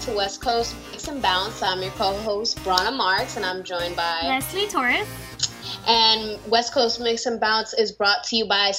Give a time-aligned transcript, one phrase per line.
[0.00, 1.62] to West Coast Mix and Bounce.
[1.62, 5.06] I'm your co-host, Brenna Marks, and I'm joined by Leslie Torres.
[5.86, 8.72] And West Coast Mix and Bounce is brought to you by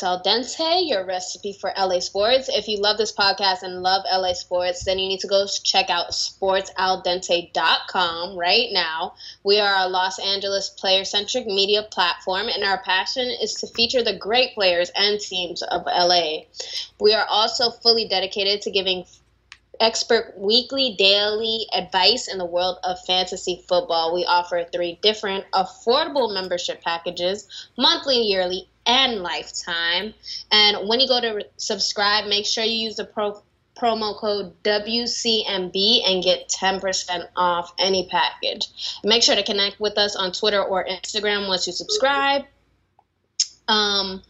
[0.00, 2.48] Al Dente, your recipe for LA sports.
[2.48, 5.90] If you love this podcast and love LA sports, then you need to go check
[5.90, 9.14] out sportsaldente.com right now.
[9.42, 14.04] We are a Los Angeles player centric media platform, and our passion is to feature
[14.04, 16.42] the great players and teams of LA.
[17.00, 19.04] We are also fully dedicated to giving
[19.80, 24.14] expert weekly, daily advice in the world of fantasy football.
[24.14, 30.14] We offer three different affordable membership packages monthly, yearly, and lifetime.
[30.50, 33.42] And when you go to subscribe, make sure you use the pro-
[33.78, 38.66] promo code WCMB and get 10% off any package.
[39.04, 42.44] Make sure to connect with us on Twitter or Instagram once you subscribe.
[43.68, 44.22] Um,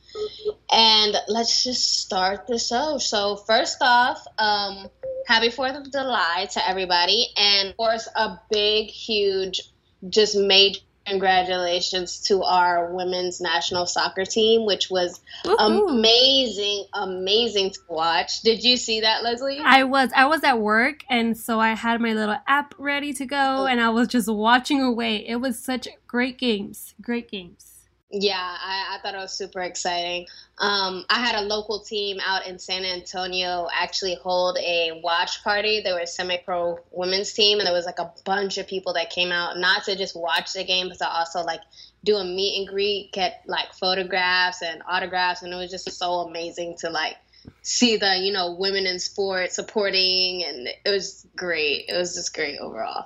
[0.71, 3.03] and let's just start this off.
[3.03, 4.89] So, first off, um,
[5.29, 7.27] happy 4th of July to everybody.
[7.37, 9.61] And of course, a big, huge,
[10.09, 15.89] just major congratulations to our women's national soccer team, which was Woo-hoo.
[15.89, 18.43] amazing, amazing to watch.
[18.43, 19.59] Did you see that, Leslie?
[19.59, 20.11] I was.
[20.15, 23.67] I was at work, and so I had my little app ready to go, oh.
[23.67, 25.27] and I was just watching away.
[25.27, 27.78] It was such great games, great games.
[28.11, 30.27] Yeah, I, I, thought it was super exciting.
[30.57, 35.83] Um, I had a local team out in San Antonio actually hold a watch party.
[35.83, 38.95] They were a semi pro women's team, and there was like a bunch of people
[38.95, 41.61] that came out not to just watch the game, but to also like
[42.03, 46.21] do a meet and greet, get like photographs and autographs, and it was just so
[46.21, 47.17] amazing to like
[47.61, 51.85] see the you know women in sports supporting, and it was great.
[51.91, 53.05] It was just great overall.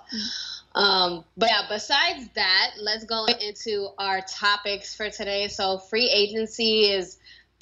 [0.74, 5.48] Um, but yeah, besides that, let's go into our topics for today.
[5.48, 7.18] So, free agency is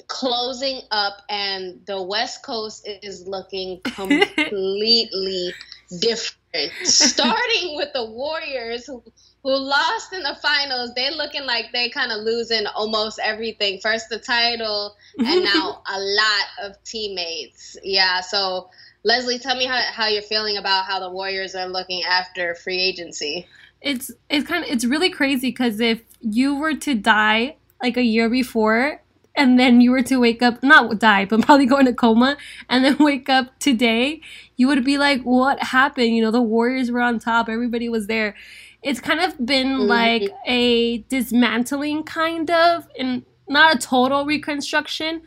[0.07, 5.53] closing up, and the West Coast is looking completely
[5.99, 6.71] different.
[6.83, 9.03] Starting with the Warriors, who,
[9.43, 13.79] who lost in the finals, they looking like they kind of losing almost everything.
[13.79, 17.77] First the title, and now a lot of teammates.
[17.83, 18.69] Yeah, so
[19.03, 22.79] Leslie, tell me how, how you're feeling about how the Warriors are looking after free
[22.79, 23.47] agency.
[23.81, 28.03] It's it's kind of it's really crazy because if you were to die like a
[28.03, 29.01] year before
[29.35, 32.37] and then you were to wake up not die but probably go into coma
[32.69, 34.21] and then wake up today
[34.55, 38.05] you would be like what happened you know the warriors were on top everybody was
[38.05, 38.35] there
[38.83, 39.87] it's kind of been mm-hmm.
[39.87, 45.23] like a dismantling kind of and not a total reconstruction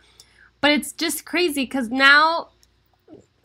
[0.60, 2.48] but it's just crazy because now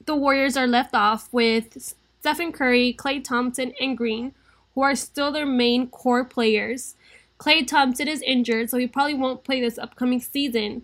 [0.09, 4.34] the Warriors are left off with Stephen Curry, Klay Thompson, and Green,
[4.74, 6.96] who are still their main core players.
[7.38, 10.84] Klay Thompson is injured, so he probably won't play this upcoming season.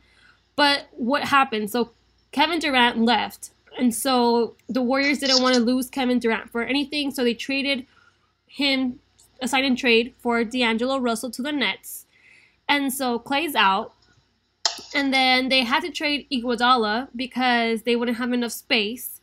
[0.55, 1.71] But what happened?
[1.71, 1.89] So
[2.31, 3.49] Kevin Durant left,
[3.79, 7.87] and so the Warriors didn't want to lose Kevin Durant for anything, so they traded
[8.45, 8.99] him
[9.41, 12.05] a sign and trade for D'Angelo Russell to the Nets.
[12.69, 13.95] And so Klay's out.
[14.93, 19.14] And then they had to trade Iguodala because they wouldn't have enough space.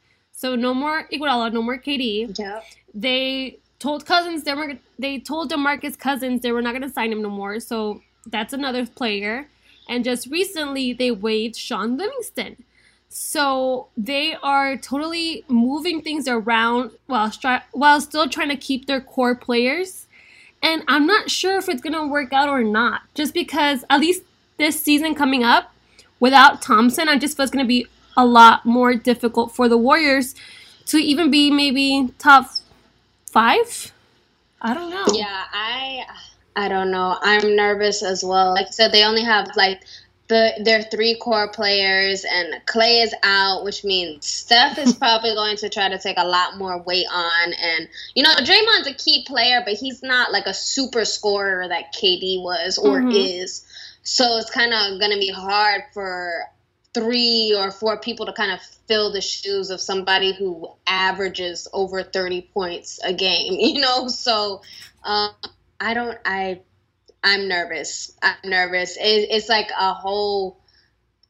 [0.42, 2.36] So no more Iguodala, no more KD.
[2.36, 2.62] Yeah.
[2.92, 7.12] They told Cousins they were they told DeMarcus Cousins they were not going to sign
[7.12, 7.60] him no more.
[7.60, 9.46] So that's another player.
[9.88, 12.56] And just recently they waived Shaun Livingston.
[13.08, 19.00] So they are totally moving things around while stri- while still trying to keep their
[19.00, 20.08] core players.
[20.60, 23.02] And I'm not sure if it's going to work out or not.
[23.14, 24.24] Just because at least
[24.58, 25.72] this season coming up
[26.18, 27.86] without Thompson, I just feel it's going to be
[28.16, 30.34] a lot more difficult for the Warriors
[30.86, 32.50] to even be maybe top
[33.30, 33.92] five.
[34.60, 35.06] I don't know.
[35.12, 36.04] Yeah, I
[36.54, 37.16] I don't know.
[37.20, 38.52] I'm nervous as well.
[38.52, 39.82] Like I said, they only have like
[40.28, 45.56] the their three core players, and Klay is out, which means Steph is probably going
[45.58, 47.52] to try to take a lot more weight on.
[47.52, 51.94] And you know, Draymond's a key player, but he's not like a super scorer that
[51.94, 53.10] KD was or mm-hmm.
[53.10, 53.66] is.
[54.04, 56.46] So it's kind of going to be hard for
[56.94, 62.02] three or four people to kind of fill the shoes of somebody who averages over
[62.02, 64.08] 30 points a game you know?
[64.08, 64.62] So
[65.04, 65.30] um,
[65.80, 66.60] i don't i
[67.24, 68.16] i'm nervous.
[68.22, 68.96] I'm nervous.
[68.96, 70.61] It, it's like a whole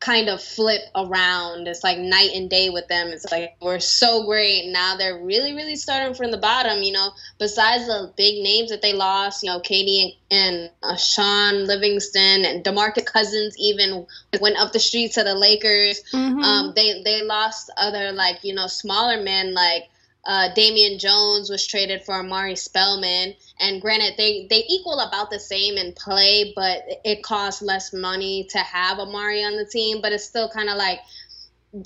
[0.03, 1.69] kind of flip around.
[1.69, 3.09] It's like night and day with them.
[3.09, 4.67] It's like we're so great.
[4.67, 7.11] Now they're really, really starting from the bottom, you know.
[7.39, 12.45] Besides the big names that they lost, you know, Katie and, and uh, Shaun Livingston
[12.45, 14.07] and DeMarcus Cousins even
[14.41, 16.03] went up the street to the Lakers.
[16.13, 16.41] Mm-hmm.
[16.41, 19.85] Um, they they lost other like, you know, smaller men like
[20.25, 25.41] uh, Damian Jones was traded for Omari Spellman, and granted, they they equal about the
[25.41, 30.01] same in play, but it costs less money to have Omari on the team.
[30.01, 31.01] But it's still kind of like,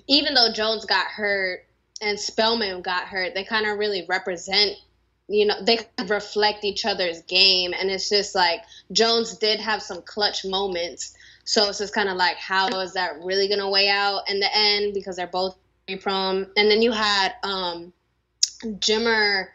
[0.06, 1.64] even though Jones got hurt,
[2.02, 4.76] and Spellman got hurt, they kind of really represent
[5.28, 7.72] you know they reflect each other's game.
[7.78, 8.62] And it's just like
[8.92, 11.14] jones did have some clutch moments.
[11.44, 14.40] So it's just kind of like how is that really going to weigh out in
[14.40, 14.94] the end?
[14.94, 15.56] Because they're both
[16.00, 16.46] prone.
[16.56, 17.92] And then you had um
[18.64, 19.48] jimmer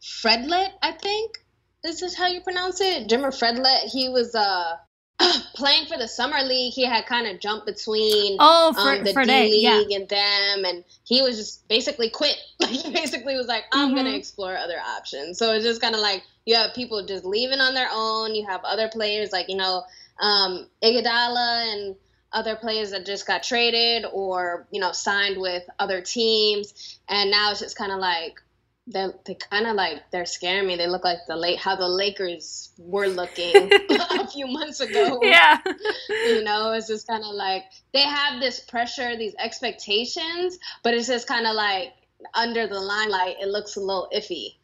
[0.00, 1.38] fredlet i think
[1.82, 4.76] This is this how you pronounce it jimmer fredlet he was uh
[5.54, 9.12] playing for the summer league, he had kind of jumped between oh for, um, the
[9.12, 9.96] for D league yeah.
[9.96, 12.36] and them, and he was just basically quit.
[12.60, 14.16] Like he basically was like, I'm gonna Mhm.
[14.18, 15.38] explore other options.
[15.38, 18.34] So it's just kind of like you have people just leaving on their own.
[18.34, 19.84] You have other players like you know
[20.20, 21.96] um, Iguodala and
[22.34, 27.50] other players that just got traded or you know signed with other teams, and now
[27.50, 28.40] it's just kind of like
[28.86, 30.76] they they kind of like they're scaring me.
[30.76, 35.20] They look like the late how the Lakers were looking a few months ago.
[35.22, 35.58] yeah.
[36.26, 41.06] You know, it's just kind of like they have this pressure, these expectations, but it's
[41.06, 41.92] just kind of like
[42.34, 44.54] under the limelight, it looks a little iffy.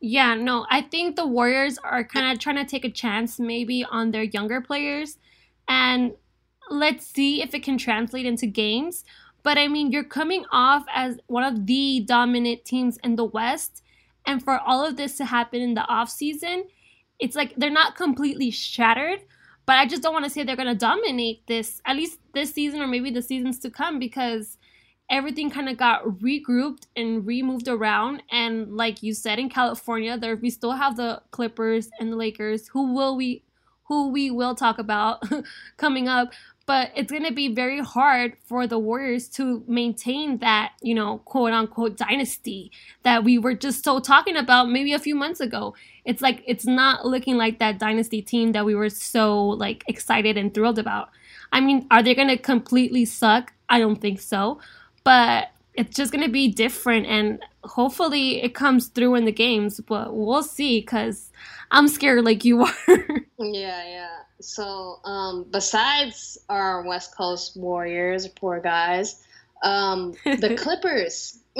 [0.00, 3.84] Yeah, no, I think the Warriors are kind of trying to take a chance maybe
[3.84, 5.18] on their younger players
[5.68, 6.12] and
[6.70, 9.04] let's see if it can translate into games.
[9.42, 13.82] But I mean, you're coming off as one of the dominant teams in the West,
[14.26, 16.64] and for all of this to happen in the offseason,
[17.18, 19.20] it's like they're not completely shattered,
[19.66, 22.52] but I just don't want to say they're going to dominate this, at least this
[22.52, 24.58] season or maybe the seasons to come, because
[25.10, 28.22] everything kind of got regrouped and removed around.
[28.30, 32.68] And like you said, in California, there we still have the Clippers and the Lakers,
[32.68, 33.42] who will we,
[33.84, 35.22] who we will talk about
[35.76, 36.32] coming up.
[36.68, 41.52] But it's gonna be very hard for the Warriors to maintain that, you know, quote
[41.52, 42.70] unquote dynasty
[43.02, 45.74] that we were just so talking about maybe a few months ago.
[46.04, 50.36] It's like it's not looking like that dynasty team that we were so like excited
[50.36, 51.08] and thrilled about.
[51.50, 53.52] I mean, are they gonna completely suck?
[53.68, 54.60] I don't think so
[55.08, 59.80] but it's just going to be different and hopefully it comes through in the games
[59.80, 61.30] but we'll see because
[61.70, 62.72] i'm scared like you are
[63.38, 64.16] yeah, yeah.
[64.40, 69.24] So, um, besides our West Coast Warriors, poor guys,
[69.62, 71.38] um, the Clippers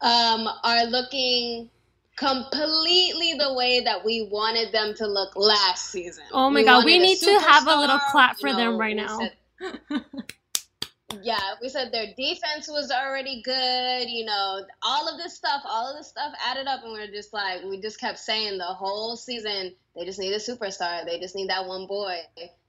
[0.00, 1.68] um, are looking
[2.16, 6.22] completely the way that we wanted them to look last season.
[6.32, 9.18] oh my god we need to have a little clap you for them right now
[9.18, 9.32] said-
[11.22, 14.08] yeah, we said their defense was already good.
[14.08, 17.10] You know, all of this stuff, all of this stuff added up, and we are
[17.10, 21.04] just like, we just kept saying the whole season, they just need a superstar.
[21.04, 22.18] They just need that one boy.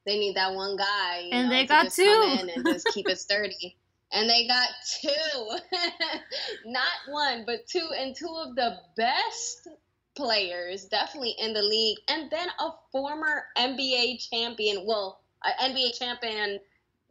[0.05, 1.29] They need that one guy.
[1.31, 2.03] And know, they got two.
[2.03, 3.77] Come in and just keep it sturdy.
[4.13, 4.67] And they got
[5.01, 5.77] two,
[6.65, 9.69] not one, but two, and two of the best
[10.17, 14.85] players, definitely in the league, and then a former NBA champion.
[14.85, 16.59] Well, an NBA champion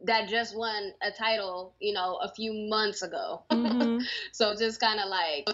[0.03, 3.43] that just won a title, you know, a few months ago.
[3.51, 4.03] Mhm.
[4.31, 5.47] so just kind of like,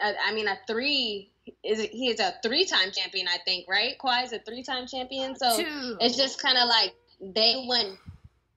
[0.00, 1.30] I I mean, a three
[1.62, 3.94] is he is a three-time champion, I think, right?
[3.98, 5.96] Kawhi is a three-time champion, so Two.
[6.00, 7.98] it's just kind of like they went,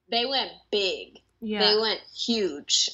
[0.09, 2.89] they went big, yeah they went huge.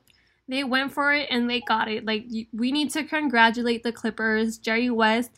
[0.48, 4.56] they went for it and they got it like we need to congratulate the clippers
[4.56, 5.30] jerry west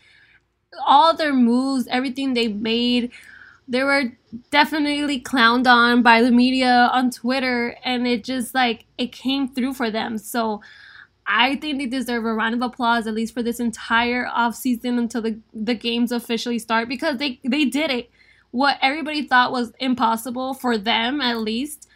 [0.86, 3.10] all their moves everything they made
[3.66, 4.04] they were
[4.50, 9.74] definitely clowned on by the media on twitter and it just like it came through
[9.74, 10.60] for them so
[11.30, 15.22] i think they deserve a round of applause at least for this entire offseason until
[15.22, 18.10] the, the games officially start because they they did it
[18.50, 21.86] what everybody thought was impossible for them at least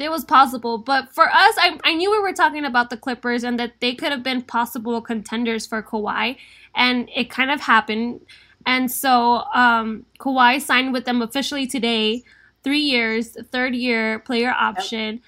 [0.00, 0.78] it was possible.
[0.78, 3.94] But for us, I, I knew we were talking about the Clippers and that they
[3.94, 6.36] could have been possible contenders for Kawhi.
[6.74, 8.22] And it kind of happened.
[8.66, 12.22] And so um, Kawhi signed with them officially today,
[12.62, 15.20] three years, third year player option.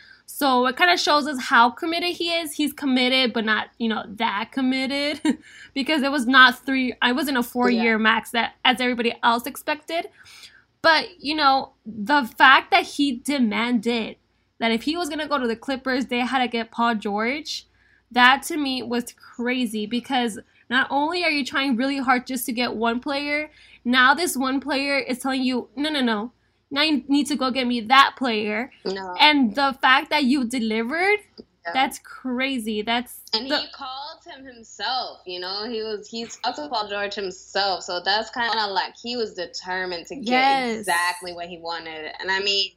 [0.43, 2.55] So it kind of shows us how committed he is.
[2.55, 5.21] He's committed, but not, you know, that committed
[5.73, 9.47] because it was not three, I wasn't a four year max that as everybody else
[9.47, 10.09] expected.
[10.83, 14.17] But, you know, the fact that he demanded
[14.59, 16.97] that if he was going to go to the Clippers, they had to get Paul
[16.97, 17.69] George.
[18.11, 22.53] That to me was crazy because not only are you trying really hard just to
[22.53, 23.53] get one player,
[23.85, 26.33] now this one player is telling you, no, no, no.
[26.73, 28.73] Now you need to go get me that player.
[28.85, 31.73] no, And the fact that you delivered, Yeah.
[31.75, 32.81] that's crazy.
[32.83, 35.21] That's and the- he called him himself.
[35.27, 39.17] You know, he was he's to Paul George himself, so that's kind of like he
[39.17, 40.79] was determined to get Yes.
[40.81, 42.11] exactly what he wanted.
[42.19, 42.73] And I mean,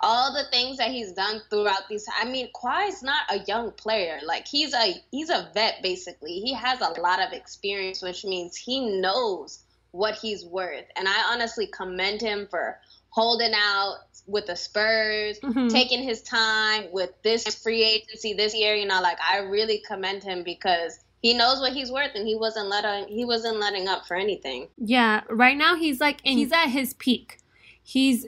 [0.00, 2.06] all the things that he's done throughout these.
[2.20, 4.20] I mean, Kawhi's not a young player.
[4.24, 6.40] Like he's a he's a vet basically.
[6.40, 10.84] He has a lot of experience, which means he knows what he's worth.
[10.96, 12.78] And I honestly commend him for
[13.14, 15.70] holding out with the Spurs, Mhm.
[15.70, 18.74] taking his time with this free agency this year.
[18.74, 22.34] You know, like I really commend him because he knows what he's worth, and he
[22.34, 24.68] wasn't letting he wasn't letting up for anything.
[24.76, 27.38] Yeah, right now he's like he's at his peak.
[27.82, 28.26] He's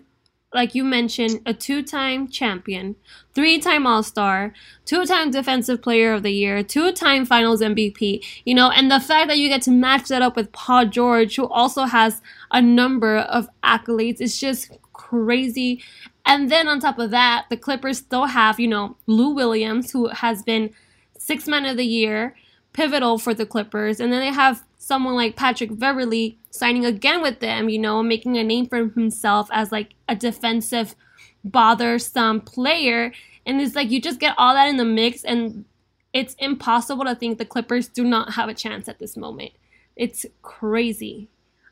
[0.57, 2.97] like you mentioned, a two-time champion,
[3.35, 4.53] three-time All-Star,
[4.85, 8.25] two-time Defensive Player of the Year, two-time Finals MVP.
[8.45, 11.37] You know, and the fact that you get to match that up with Paul George,
[11.37, 12.21] who also has
[12.51, 15.83] a number of accolades, is just crazy.
[16.25, 20.09] And then on top of that, the Clippers still have, you know, Lou Williams, who
[20.09, 20.71] has been
[21.19, 22.35] Six Man of the Year,
[22.73, 24.01] pivotal for the Clippers.
[24.01, 28.37] And then they have someone like Patrick Beverley signing again with them, you know, making
[28.39, 30.95] a name for himself as like a defensive,
[31.45, 33.13] bothersome player.
[33.45, 35.65] And it's like you just get all that in the mix, and
[36.13, 39.51] it's impossible to think the Clippers do not have a chance at this moment.
[39.97, 41.29] It's crazy.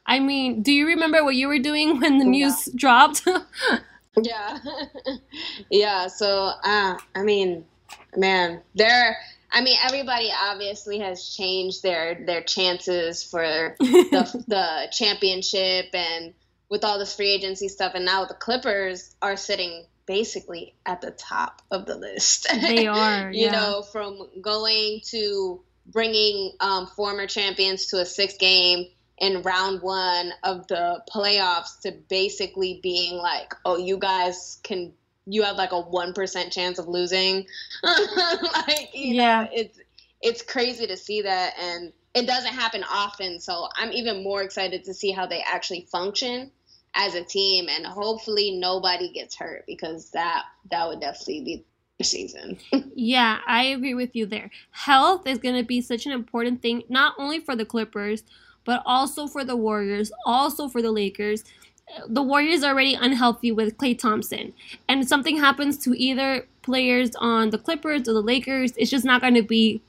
[0.06, 2.30] I mean, do you remember what you were doing when the Yeah.
[2.30, 3.22] news dropped?
[4.22, 4.58] Yeah,
[5.70, 6.06] yeah.
[6.06, 7.64] So, uh, I mean,
[8.16, 9.16] man, there.
[9.50, 16.34] I mean, everybody obviously has changed their their chances for the the championship and
[16.68, 21.10] with all this free agency stuff, and now the Clippers are sitting basically at the
[21.10, 22.46] top of the list.
[22.60, 23.30] they are.
[23.30, 23.52] you yeah.
[23.52, 28.86] know, from going to bringing um, former champions to a six game
[29.18, 34.92] in round one of the playoffs to basically being like, oh, you guys can,
[35.26, 37.46] you have like a 1% chance of losing.
[37.82, 39.44] like, Yeah.
[39.44, 39.78] know, it's,
[40.20, 41.54] it's crazy to see that.
[41.58, 43.40] And it doesn't happen often.
[43.40, 46.50] So I'm even more excited to see how they actually function
[46.94, 51.64] as a team and hopefully nobody gets hurt because that that would definitely be
[51.98, 52.58] the season.
[52.96, 54.50] Yeah, I agree with you there.
[54.70, 58.22] Health is going to be such an important thing, not only for the Clippers,
[58.64, 61.42] but also for the Warriors, also for the Lakers.
[62.08, 64.52] The Warriors are already unhealthy with Klay Thompson.
[64.88, 69.20] And something happens to either players on the Clippers or the Lakers, it's just not
[69.20, 69.82] going to be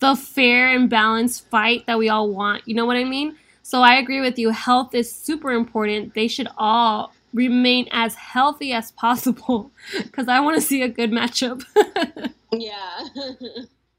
[0.00, 2.66] the fair and balanced fight that we all want.
[2.66, 3.36] You know what I mean?
[3.62, 4.50] So I agree with you.
[4.50, 6.14] Health is super important.
[6.14, 9.70] They should all remain as healthy as possible
[10.02, 11.64] because I want to see a good matchup.
[12.52, 13.08] Yeah,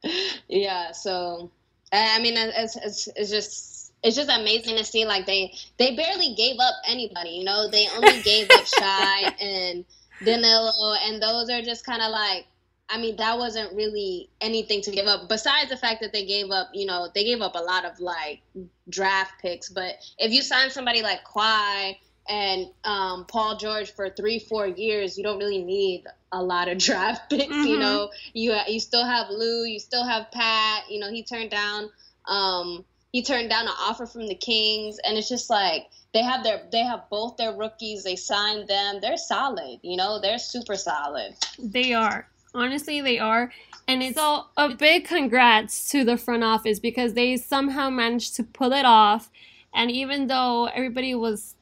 [0.48, 0.92] yeah.
[0.94, 1.52] So,
[1.92, 3.75] I I mean, it's, it's it's just
[4.06, 5.04] it's just amazing to see.
[5.06, 7.32] Like they they barely gave up anybody.
[7.32, 9.84] You know, they only gave up Shai and
[10.24, 12.46] Danilo, and those are just kind of like.
[12.88, 15.28] I mean, that wasn't really anything to give up.
[15.28, 18.00] Besides the fact that they gave up, you know, they gave up a lot of
[18.00, 18.42] like
[18.88, 19.70] draft picks.
[19.70, 21.98] But if you sign somebody like Kawhi
[22.30, 26.78] and um, Paul George for three, four years, you don't really need a lot of
[26.88, 27.48] draft picks.
[27.66, 27.80] You Mhm.
[27.80, 30.84] know, you you still have Lou, you still have Pat.
[30.88, 31.90] You know, he turned down
[32.28, 32.86] um,
[33.16, 36.64] he turned down an offer from the Kings, and it's just like they have their
[36.70, 38.04] they have both their rookies.
[38.04, 39.00] They signed them.
[39.02, 39.80] They're solid.
[39.84, 41.34] You know, they're super solid.
[41.58, 42.28] They are.
[42.54, 43.54] Honestly, they are.
[43.88, 48.44] And it's all a big congrats to the front office because they somehow managed to
[48.44, 49.32] pull it off.
[49.74, 51.56] And even though everybody was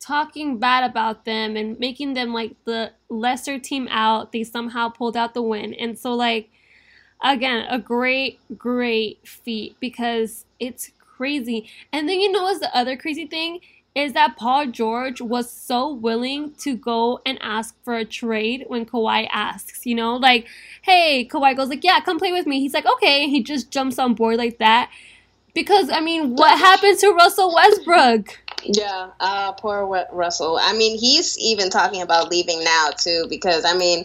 [0.00, 5.14] talking bad about them and making them like the lesser team out, they somehow pulled
[5.14, 5.74] out the win.
[5.74, 6.48] And so, like,
[7.22, 11.68] again, a great, great feat because it's crazy.
[11.92, 13.60] And then, you know, what's the other crazy thing?
[13.96, 18.84] is that Paul George was so willing to go and ask for a trade when
[18.84, 20.46] Kawhi asks, you know, like,
[20.82, 22.60] hey, Kawhi goes like, yeah, come play with me.
[22.60, 24.90] He's like, okay, he just jumps on board like that.
[25.54, 28.38] Because I mean, what happened to Russell Westbrook?
[28.64, 30.58] Yeah, uh, poor Russell.
[30.60, 34.04] I mean, he's even talking about leaving now too, because I mean,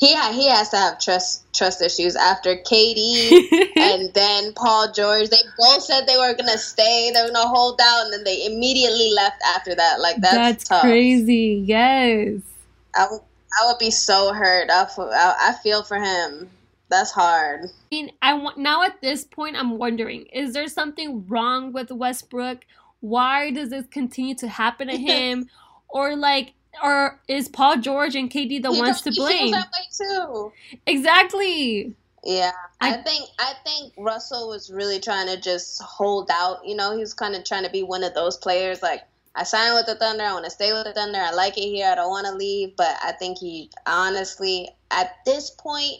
[0.00, 5.28] he ha- he has to have trust trust issues after Katie and then Paul George.
[5.28, 8.46] They both said they were gonna stay, they were gonna hold out, and then they
[8.46, 10.00] immediately left after that.
[10.00, 10.82] Like that's, That's tough.
[10.82, 11.62] crazy.
[11.64, 12.40] Yes.
[12.96, 13.20] I would
[13.60, 14.70] I would be so hurt.
[14.70, 16.50] I, f- I I feel for him.
[16.88, 17.66] That's hard.
[17.66, 21.90] I mean, I want now at this point, I'm wondering: is there something wrong with
[21.90, 22.64] Westbrook?
[23.00, 25.48] Why does this continue to happen to him?
[25.92, 26.52] or like,
[26.82, 29.50] or is Paul George and KD the He ones to blame?
[29.52, 30.52] that way too.
[30.86, 31.94] Exactly.
[32.24, 36.58] Yeah, I, I- think I think Russell was really trying to just hold out.
[36.66, 38.82] You know, he was kind of trying to be one of those players.
[38.82, 39.02] Like,
[39.34, 40.24] I signed with the Thunder.
[40.24, 41.18] I want to stay with the Thunder.
[41.18, 41.88] I like it here.
[41.90, 42.76] I don't want to leave.
[42.76, 45.94] But I think he honestly, at this point,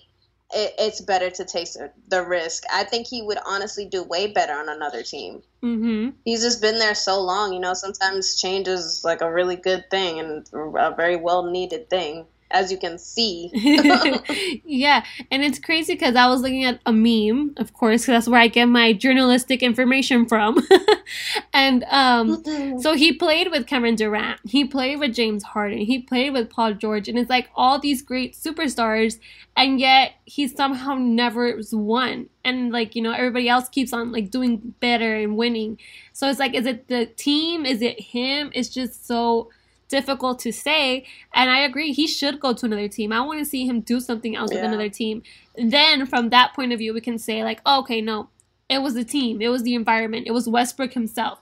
[0.52, 1.68] it, it's better to take
[2.08, 2.64] the- risk.
[2.72, 5.42] I think he would honestly do way better on another team.
[5.62, 6.10] Mm-hmm.
[6.24, 7.52] He's just been there so long.
[7.52, 11.88] You know, sometimes change is like a really good thing and a very well needed
[11.90, 12.26] thing.
[12.50, 13.50] As you can see.
[14.64, 18.28] yeah, and it's crazy because I was looking at a meme, of course, because that's
[18.28, 20.66] where I get my journalistic information from.
[21.52, 22.42] and um,
[22.80, 26.74] so he played with Cameron Durant, he played with James Harden, he played with Paul
[26.74, 29.18] George, and it's like all these great superstars,
[29.56, 32.28] and yet he somehow never won.
[32.44, 35.78] And like you know, everybody else keeps on like doing better and winning.
[36.12, 37.64] So it's like, is it the team?
[37.64, 38.50] Is it him?
[38.54, 39.50] It's just so
[39.90, 41.04] difficult to say.
[41.34, 43.12] And I agree, he should go to another team.
[43.12, 44.62] I want to see him do something else yeah.
[44.62, 45.22] with another team.
[45.56, 48.30] Then from that point of view, we can say like, oh, okay, no,
[48.70, 51.40] it was the team, it was the environment, it was Westbrook himself.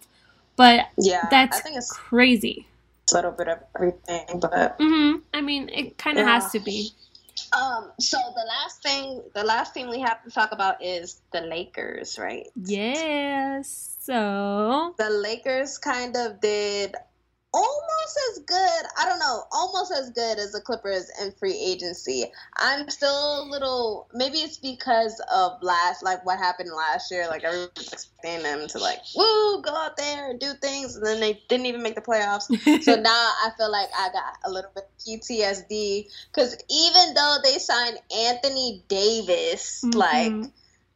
[0.57, 2.67] But yeah, that's I think it's crazy.
[3.13, 5.19] A little bit of everything, but mm-hmm.
[5.33, 6.41] I mean, it kind of yeah.
[6.41, 6.91] has to be.
[7.53, 11.43] Um, so the last thing, the last thing we have to talk about is the
[11.43, 12.47] Lakers, right?
[12.57, 13.97] Yes.
[14.01, 16.95] So the Lakers kind of did
[17.53, 18.83] almost as good.
[18.99, 22.25] I don't know, almost as good as the Clippers in free agency.
[22.57, 24.09] I'm still a little.
[24.13, 27.27] Maybe it's because of last, like what happened last year.
[27.29, 31.21] Like everyone's expecting them to like, woo, go out there and do things, and then
[31.21, 32.47] they didn't even make the playoffs.
[32.83, 37.59] so now I feel like I got a little bit PTSD because even though they
[37.59, 39.99] signed Anthony Davis, mm-hmm.
[39.99, 40.51] like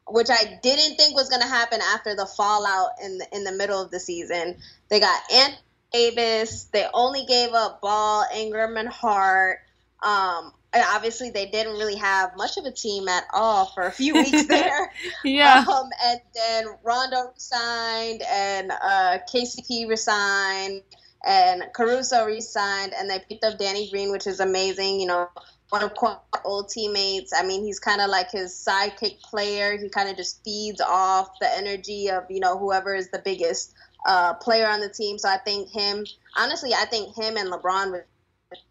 [0.09, 3.53] which I didn't think was going to happen after the fallout in the, in the
[3.53, 4.57] middle of the season.
[4.91, 5.57] They got Ant
[5.93, 6.65] Davis.
[6.73, 9.59] They only gave up Ball, Ingram, and Hart.
[10.03, 14.15] Um, obviously, they didn't really have much of a team at all for a few
[14.15, 14.93] weeks there.
[15.25, 15.65] yeah.
[15.69, 20.83] Um, and then Rondo resigned, and uh, KCP resigned,
[21.27, 25.01] and Caruso resigned, and they picked up Danny Green, which is amazing.
[25.01, 25.29] You know,
[25.73, 27.33] one of our old teammates.
[27.35, 29.79] I mean, he's kind of like his sidekick player.
[29.79, 33.73] He kind of just feeds off the energy of you know whoever is the biggest
[34.07, 35.19] uh, player on the team.
[35.19, 36.05] So I think him,
[36.37, 38.07] honestly, I think him and LeBron were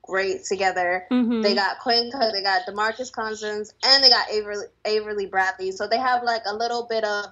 [0.04, 1.08] great together.
[1.12, 1.42] Mm-hmm.
[1.42, 5.72] They got Quinn Cook, they got Demarcus Cousins, and they got Avery, Avery Bradley.
[5.72, 7.26] So they have like a little bit of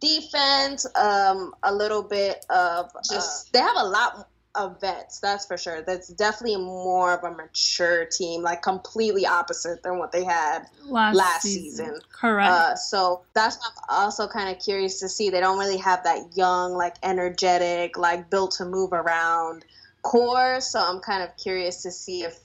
[0.00, 5.46] defense, um, a little bit of just, uh, they have a lot of vets, that's
[5.46, 5.82] for sure.
[5.82, 11.16] That's definitely more of a mature team, like completely opposite than what they had last,
[11.16, 11.86] last season.
[11.86, 12.00] season.
[12.12, 12.50] Correct.
[12.50, 15.30] Uh, so that's I'm also kind of curious to see.
[15.30, 19.64] They don't really have that young, like energetic, like built to move around
[20.02, 20.60] core.
[20.60, 22.38] So I'm kind of curious to see if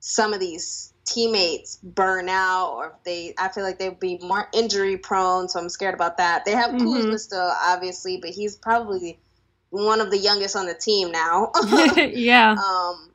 [0.00, 4.48] some of these teammates burn out or if they I feel like they'd be more
[4.52, 6.44] injury prone, so I'm scared about that.
[6.44, 6.92] They have mm-hmm.
[6.92, 9.18] Kuzma still, obviously, but he's probably
[9.82, 11.50] one of the youngest on the team now.
[11.96, 12.52] yeah.
[12.52, 13.10] Um,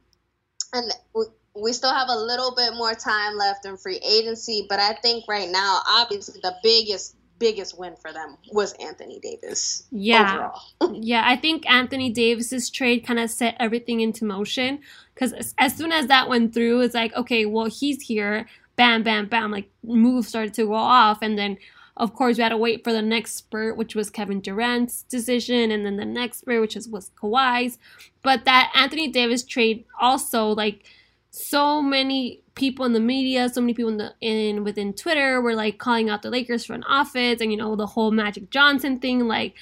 [0.74, 1.24] and we,
[1.56, 5.26] we still have a little bit more time left in free agency, but I think
[5.28, 9.88] right now, obviously, the biggest biggest win for them was Anthony Davis.
[9.92, 10.52] Yeah.
[10.92, 14.80] yeah, I think Anthony Davis's trade kind of set everything into motion
[15.22, 18.48] as, as soon as that went through, it's like, okay, well, he's here.
[18.76, 21.58] Bam bam bam like moves started to go off and then
[22.00, 25.70] of course, we had to wait for the next spurt, which was Kevin Durant's decision,
[25.70, 27.78] and then the next spurt, which was, was Kawhi's.
[28.24, 30.86] But that Anthony Davis trade also, like,
[31.30, 35.54] so many people in the media, so many people in the in within Twitter were
[35.54, 39.28] like calling out the Lakers front office, and you know the whole Magic Johnson thing,
[39.28, 39.54] like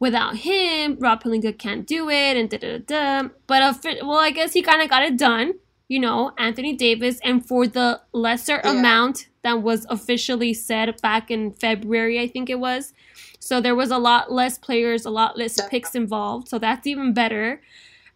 [0.00, 3.28] without him, Rob Pelinka can't do it, and da da da.
[3.46, 5.54] But well, I guess he kind of got it done
[5.94, 8.72] you know, Anthony Davis, and for the lesser yeah.
[8.72, 12.92] amount that was officially said back in February, I think it was.
[13.38, 16.48] So there was a lot less players, a lot less picks involved.
[16.48, 17.62] So that's even better.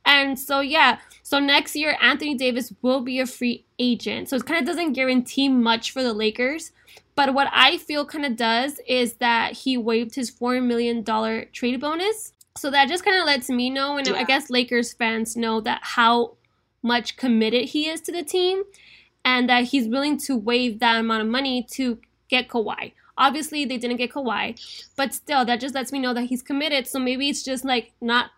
[0.04, 4.28] And so, yeah, so next year, Anthony Davis will be a free agent.
[4.28, 6.72] So it kind of doesn't guarantee much for the Lakers.
[7.14, 11.04] But what I feel kind of does is that he waived his $4 million
[11.52, 12.32] trade bonus.
[12.56, 14.14] So that just kind of lets me know, and yeah.
[14.14, 16.38] I guess Lakers fans know that how
[16.82, 18.62] much committed he is to the team
[19.24, 22.92] and that he's willing to waive that amount of money to get Kawhi.
[23.16, 24.58] Obviously, they didn't get Kawhi,
[24.96, 26.86] but still, that just lets me know that he's committed.
[26.86, 28.30] So maybe it's just like not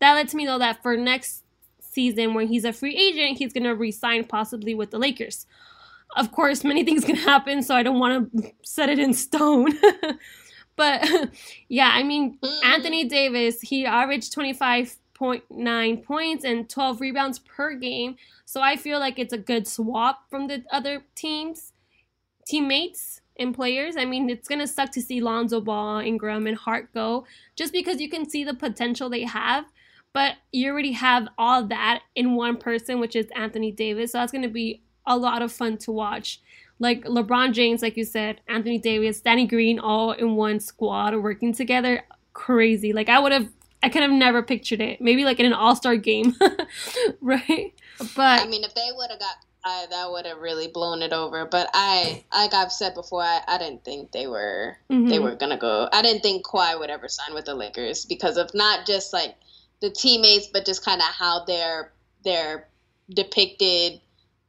[0.00, 1.44] that lets me know that for next
[1.80, 5.46] season, when he's a free agent, he's gonna resign possibly with the Lakers.
[6.16, 9.72] Of course, many things can happen, so I don't want to set it in stone.
[10.76, 11.08] but
[11.68, 12.64] yeah, I mean, mm.
[12.64, 18.16] Anthony Davis, he averaged 25 0.9 points and 12 rebounds per game.
[18.44, 21.72] So I feel like it's a good swap from the other teams,
[22.46, 23.96] teammates and players.
[23.96, 28.00] I mean, it's gonna suck to see Lonzo Ball, Ingram, and Hart go, just because
[28.00, 29.64] you can see the potential they have.
[30.12, 34.12] But you already have all that in one person, which is Anthony Davis.
[34.12, 36.40] So that's gonna be a lot of fun to watch.
[36.78, 41.52] Like LeBron James, like you said, Anthony Davis, Danny Green, all in one squad working
[41.52, 42.02] together.
[42.32, 42.92] Crazy.
[42.92, 43.48] Like I would have
[43.84, 45.00] I could have never pictured it.
[45.00, 46.34] Maybe like in an all star game,
[47.20, 47.74] right?
[48.16, 51.12] But I mean, if they would have got I, that would have really blown it
[51.12, 51.46] over.
[51.46, 55.08] But I, like I've said before, I, I didn't think they were mm-hmm.
[55.08, 55.88] they were gonna go.
[55.90, 59.34] I didn't think Kawhi would ever sign with the Lakers because of not just like
[59.80, 61.92] the teammates, but just kind of how they're
[62.24, 62.68] they're
[63.08, 64.00] depicted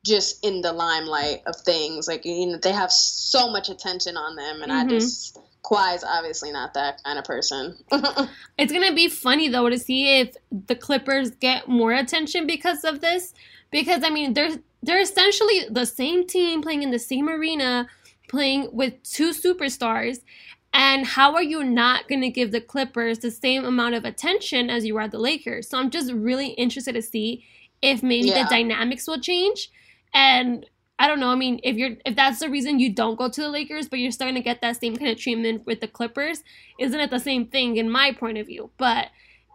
[0.05, 2.07] just in the limelight of things.
[2.07, 4.87] Like you know, they have so much attention on them, and mm-hmm.
[4.87, 7.77] I just Kawhi's obviously not that kind of person.
[8.57, 13.01] it's gonna be funny though to see if the Clippers get more attention because of
[13.01, 13.33] this.
[13.71, 17.87] Because I mean, they're they're essentially the same team playing in the same arena,
[18.29, 20.19] playing with two superstars.
[20.73, 24.69] And how are you not going to give the Clippers the same amount of attention
[24.69, 25.69] as you are the Lakers?
[25.69, 27.45] So I'm just really interested to see
[27.81, 28.43] if maybe yeah.
[28.43, 29.71] the dynamics will change.
[30.13, 30.65] And
[30.97, 31.29] I don't know.
[31.29, 33.99] I mean, if you're if that's the reason you don't go to the Lakers, but
[33.99, 36.43] you're starting to get that same kind of treatment with the Clippers,
[36.79, 38.69] isn't it the same thing in my point of view?
[38.77, 39.07] But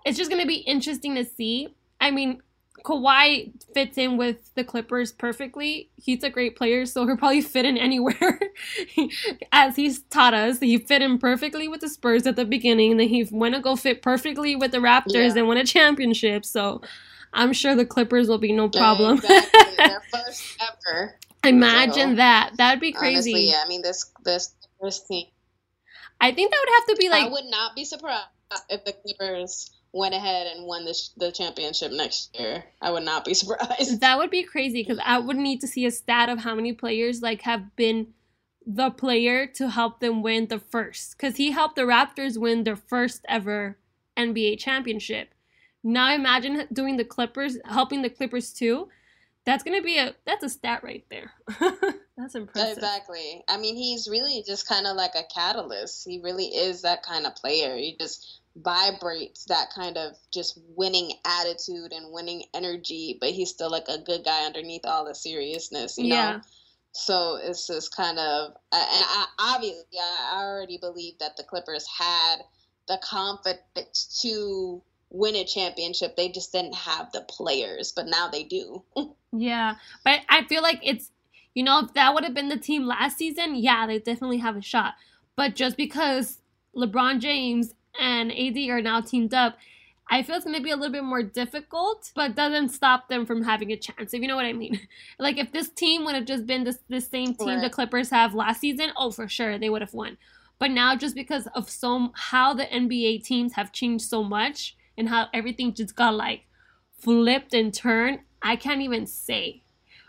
[0.05, 1.75] it's just going to be interesting to see.
[2.01, 2.43] I mean,
[2.85, 5.91] Kawhi fits in with the Clippers perfectly.
[5.97, 8.41] He's a great player, so he'll probably fit in anywhere.
[9.53, 13.01] As he's taught us, he fit in perfectly with the Spurs at the beginning, and
[13.01, 15.39] then he went to go fit perfectly with the Raptors yeah.
[15.39, 16.45] and won a championship.
[16.45, 16.81] So
[17.33, 19.21] I'm sure the Clippers will be no problem.
[19.29, 19.77] Yeah, exactly.
[19.77, 21.17] Their first ever.
[21.45, 22.53] Imagine so, that.
[22.57, 23.33] That would be crazy.
[23.33, 23.63] Honestly, yeah.
[23.65, 25.27] I mean, this this first team.
[26.21, 27.27] I think that would have to be like.
[27.27, 28.27] I would not be surprised
[28.69, 32.65] if the Clippers went ahead and won the, the championship next year.
[32.81, 34.01] I would not be surprised.
[34.01, 36.73] That would be crazy because I would need to see a stat of how many
[36.73, 38.09] players like have been
[38.67, 42.77] the player to help them win the first because he helped the Raptors win their
[42.77, 43.79] first ever
[44.17, 45.35] NBA championship.
[45.83, 48.89] Now imagine doing the Clippers, helping the Clippers too.
[49.47, 51.33] That's gonna be a that's a stat right there.
[52.17, 52.77] that's impressive.
[52.77, 53.43] Exactly.
[53.49, 56.07] I mean, he's really just kind of like a catalyst.
[56.07, 57.77] He really is that kind of player.
[57.77, 63.71] He just vibrates that kind of just winning attitude and winning energy, but he's still
[63.71, 66.33] like a good guy underneath all the seriousness, you yeah.
[66.33, 66.41] know.
[66.93, 72.37] So it's just kind of, and I, obviously, I already believe that the Clippers had
[72.89, 76.17] the confidence to win a championship.
[76.17, 78.83] They just didn't have the players, but now they do.
[79.33, 81.11] yeah, but I feel like it's,
[81.55, 84.57] you know, if that would have been the team last season, yeah, they definitely have
[84.57, 84.95] a shot.
[85.37, 86.39] But just because
[86.77, 89.59] LeBron James and AD are now teamed up,
[90.13, 93.27] I feel it's going to be a little bit more difficult, but doesn't stop them
[93.27, 94.81] from having a chance, if you know what I mean.
[95.21, 98.35] Like, if this team would have just been this, this same team the Clippers have
[98.35, 100.19] last season, oh, for sure, they would have won.
[100.59, 105.09] But now, just because of so how the NBA teams have changed so much and
[105.09, 106.43] how everything just got like
[106.99, 109.63] flipped and turned, I can't even say.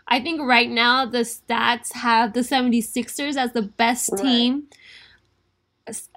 [0.06, 4.22] I think right now the stats have the 76ers as the best right.
[4.22, 4.68] team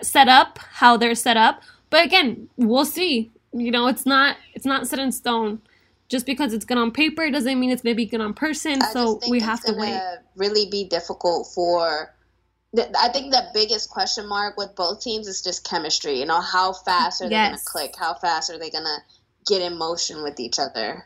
[0.02, 1.62] set up, how they're set up.
[1.90, 3.32] But again, we'll see.
[3.54, 5.62] You know, it's not it's not set in stone.
[6.08, 8.80] Just because it's good on paper doesn't mean it's going to be good on person.
[8.82, 10.00] I so we have to wait.
[10.36, 12.14] Really, be difficult for.
[12.78, 16.20] I think the biggest question mark with both teams is just chemistry.
[16.20, 17.50] You know, how fast are they yes.
[17.50, 17.96] going to click?
[17.98, 18.98] How fast are they going to
[19.48, 21.06] get in motion with each other?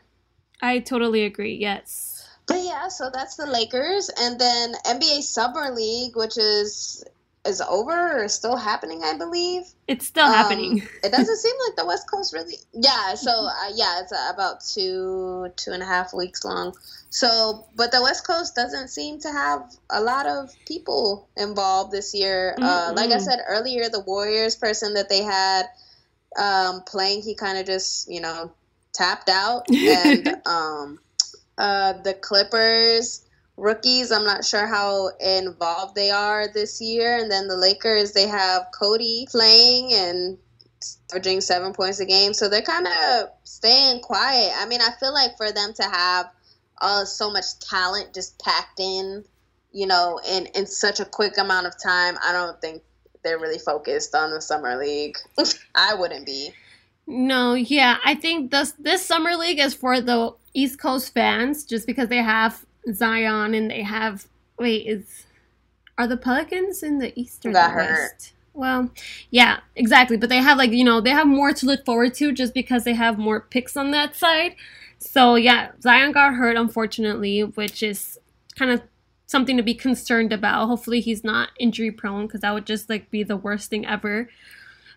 [0.62, 1.54] I totally agree.
[1.54, 2.28] Yes.
[2.46, 7.04] But yeah, so that's the Lakers, and then NBA Summer League, which is
[7.46, 9.62] is over or still happening, I believe.
[9.88, 10.82] It's still um, happening.
[11.02, 12.56] it doesn't seem like the West Coast really.
[12.72, 16.74] Yeah, so uh, yeah, it's uh, about two two and a half weeks long.
[17.10, 22.14] So, but the West Coast doesn't seem to have a lot of people involved this
[22.14, 22.54] year.
[22.60, 25.64] Uh, like I said earlier, the Warriors person that they had
[26.38, 28.52] um, playing, he kind of just you know
[28.92, 31.00] tapped out, and um,
[31.58, 33.26] uh, the Clippers
[33.60, 34.10] rookies.
[34.10, 37.18] I'm not sure how involved they are this year.
[37.18, 40.38] And then the Lakers, they have Cody playing and
[41.10, 42.32] averaging seven points a game.
[42.32, 44.52] So they're kind of staying quiet.
[44.56, 46.30] I mean, I feel like for them to have
[46.80, 49.24] uh, so much talent just packed in,
[49.72, 52.82] you know, in, in such a quick amount of time, I don't think
[53.22, 55.16] they're really focused on the summer league.
[55.74, 56.52] I wouldn't be.
[57.06, 61.86] No, yeah, I think this this summer league is for the East Coast fans, just
[61.86, 64.26] because they have Zion and they have
[64.58, 65.26] wait is
[65.98, 68.32] are the Pelicans in the Eastern the West?
[68.54, 68.90] Well,
[69.30, 70.16] yeah, exactly.
[70.16, 72.84] But they have like you know they have more to look forward to just because
[72.84, 74.54] they have more picks on that side.
[75.00, 78.18] So yeah, Zion got hurt unfortunately, which is
[78.56, 78.82] kind of
[79.26, 80.66] something to be concerned about.
[80.66, 84.28] Hopefully he's not injury prone because that would just like be the worst thing ever.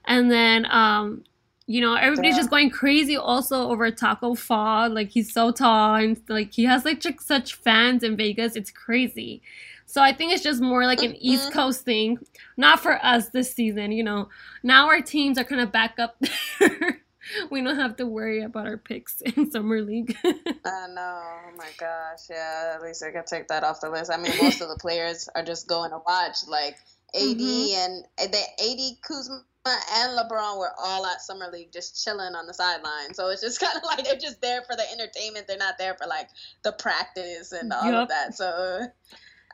[0.05, 1.23] And then um
[1.65, 2.39] you know, everybody's yeah.
[2.39, 4.89] just going crazy also over Tacko Fall.
[4.89, 8.57] Like he's so tall and like he has like such fans in Vegas.
[8.57, 9.41] It's crazy.
[9.85, 11.19] So I think it's just more like an mm-hmm.
[11.21, 12.17] East Coast thing,
[12.57, 13.91] not for us this season.
[13.91, 14.29] You know,
[14.61, 16.17] now our teams are kind of back up
[16.59, 17.02] there.
[17.49, 20.15] we don't have to worry about our picks in summer league.
[20.25, 21.21] I know.
[21.23, 22.29] Oh my gosh.
[22.29, 22.73] Yeah.
[22.75, 24.12] At least I can take that off the list.
[24.12, 26.38] I mean, most of the players are just going to watch.
[26.47, 26.75] Like
[27.15, 28.03] AD mm-hmm.
[28.19, 32.53] and the AD Kuzma and LeBron were all at summer league, just chilling on the
[32.53, 33.13] sideline.
[33.13, 35.47] So it's just kind of like they're just there for the entertainment.
[35.47, 36.27] They're not there for like
[36.63, 38.03] the practice and all yep.
[38.03, 38.36] of that.
[38.36, 38.81] So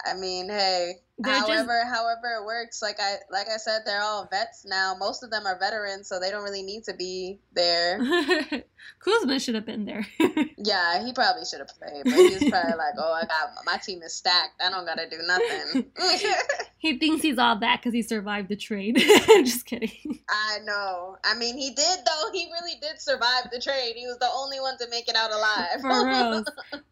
[0.05, 1.95] I mean, hey, they're however, just...
[1.95, 4.95] however it works, like I like I said, they're all vets now.
[4.97, 7.99] Most of them are veterans, so they don't really need to be there.
[8.99, 10.05] Kuzma should have been there.
[10.57, 14.01] yeah, he probably should have played, but he's probably like, "Oh, I got my team
[14.01, 14.61] is stacked.
[14.61, 15.85] I don't gotta do nothing."
[16.77, 18.97] he thinks he's all that because he survived the trade.
[18.97, 20.19] Just kidding.
[20.29, 21.17] I know.
[21.23, 22.31] I mean, he did though.
[22.33, 23.93] He really did survive the trade.
[23.95, 25.81] He was the only one to make it out alive.
[25.81, 26.43] For real.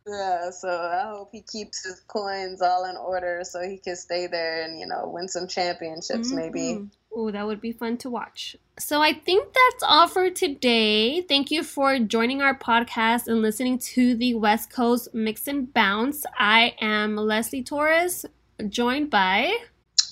[0.08, 0.50] yeah.
[0.52, 4.28] So I hope he keeps his coins all in order so he can stay stay
[4.28, 6.36] there and, you know, win some championships mm-hmm.
[6.36, 6.88] maybe.
[7.16, 8.56] Oh, that would be fun to watch.
[8.80, 11.22] So I think that's all for today.
[11.22, 16.26] Thank you for joining our podcast and listening to the West Coast Mix and Bounce.
[16.38, 18.26] I am Leslie Torres,
[18.70, 19.56] joined by.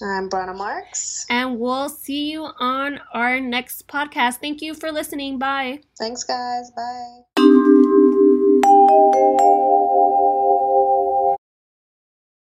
[0.01, 1.25] I'm Brenna Marks.
[1.29, 4.35] And we'll see you on our next podcast.
[4.35, 5.37] Thank you for listening.
[5.37, 5.81] Bye.
[5.97, 6.71] Thanks, guys.
[6.71, 7.71] Bye.